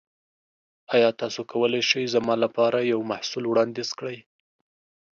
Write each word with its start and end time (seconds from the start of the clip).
ایا 0.95 1.09
تاسو 1.19 1.41
کولی 1.51 1.81
شئ 1.89 2.05
زما 2.13 2.33
لپاره 2.43 2.77
یو 2.91 2.99
محصول 3.11 3.43
وړاندیز 3.47 3.89
کړئ؟ 3.99 4.17